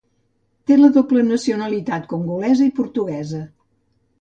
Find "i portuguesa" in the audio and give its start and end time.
2.71-3.45